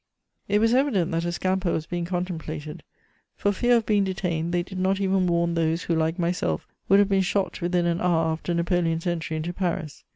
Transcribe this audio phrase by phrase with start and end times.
[0.27, 2.81] * It was evident that a scamper was being contemplated:
[3.35, 6.97] for fear of being detained, they did not even warn those who, like myself, would
[6.97, 10.03] have been shot within an hour after Napoleon's entry into Paris.